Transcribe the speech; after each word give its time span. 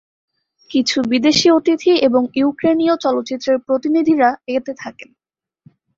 কিছু 0.71 0.97
বিদেশী 1.09 1.47
অতিথি 1.51 1.93
এবং 1.99 2.21
ইউক্রেনীয় 2.35 2.95
চলচ্চিত্রের 2.97 3.57
প্রতিনিধিরা 3.59 4.29
এতে 4.47 4.71
থাকেন। 4.73 5.09